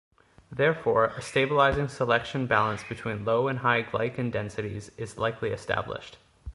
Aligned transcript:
Therefore, 0.51 1.05
a 1.15 1.21
stabilizing 1.21 1.87
selection 1.87 2.47
balance 2.47 2.81
between 2.83 3.23
low 3.23 3.47
and 3.47 3.59
high 3.59 3.83
glycan 3.83 4.31
densities 4.31 4.89
is 4.97 5.19
likely 5.19 5.51
established. 5.51 6.17